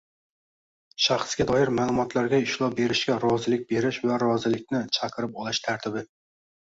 [1.07, 6.05] Shaxsga doir ma’lumotlarga ishlov berishga rozilik berish va rozilikni chaqirib olish tartibi